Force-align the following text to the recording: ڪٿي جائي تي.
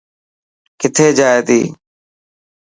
ڪٿي 0.79 1.07
جائي 1.17 1.41
تي. 1.47 1.59